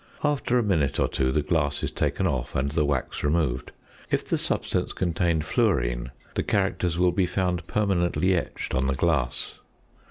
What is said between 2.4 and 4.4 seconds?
and the wax removed. If the